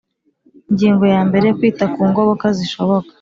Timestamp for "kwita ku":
1.57-2.01